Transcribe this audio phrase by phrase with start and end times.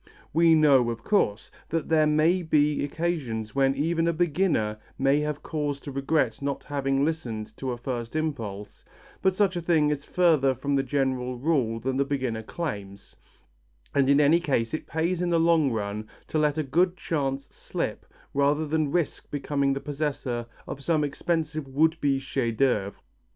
[0.33, 5.43] We know, of course, that there may be occasions when even a beginner may have
[5.43, 8.83] cause to regret not having listened to a first impulse,
[9.21, 13.15] but such a thing is further from the general rule than the beginner claims,
[13.93, 17.45] and in any case it pays in the long run to let a good chance
[17.53, 22.95] slip rather than risk becoming the possessor of some expensive would be chef d'œuvre.